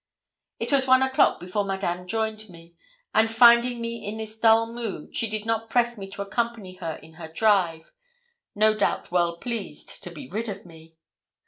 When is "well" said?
9.11-9.37